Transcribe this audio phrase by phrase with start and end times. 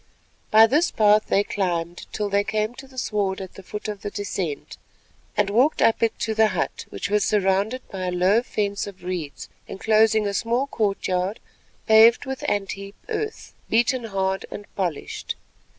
[0.49, 4.01] By this path they climbed till they came to the sward at the foot of
[4.01, 4.79] the descent,
[5.37, 9.03] and walked up it to the hut which was surrounded by a low fence of
[9.03, 11.39] reeds, enclosing a small court yard
[11.85, 15.35] paved with ant heap earth beaten hard and polished.